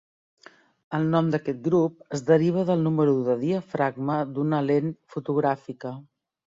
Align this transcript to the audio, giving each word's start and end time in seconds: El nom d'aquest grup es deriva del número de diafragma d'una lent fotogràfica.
El 0.99 1.03
nom 1.15 1.27
d'aquest 1.35 1.59
grup 1.67 2.17
es 2.19 2.25
deriva 2.31 2.65
del 2.71 2.83
número 2.89 3.15
de 3.31 3.39
diafragma 3.45 4.21
d'una 4.35 4.67
lent 4.73 4.93
fotogràfica. 5.15 5.99